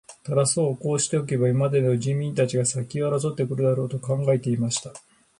[0.23, 4.91] タラス王はこうしておけば、今までのように人民たちが先を争って来るだろう、と考えていました。